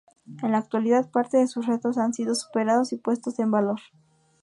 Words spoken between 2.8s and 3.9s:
y puestos en valor.